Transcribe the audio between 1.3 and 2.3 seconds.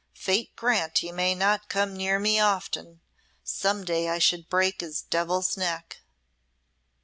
not come near